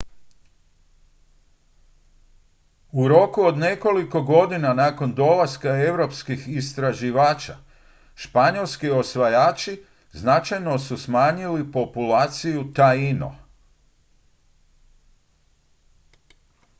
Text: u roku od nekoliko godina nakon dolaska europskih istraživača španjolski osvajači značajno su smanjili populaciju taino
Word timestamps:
u 2.91 3.07
roku 3.07 3.41
od 3.45 3.57
nekoliko 3.57 4.21
godina 4.21 4.73
nakon 4.73 5.13
dolaska 5.15 5.69
europskih 5.83 6.47
istraživača 6.47 7.57
španjolski 8.15 8.89
osvajači 8.89 9.83
značajno 10.11 10.79
su 10.79 10.97
smanjili 10.97 11.71
populaciju 11.71 12.73
taino 12.73 13.35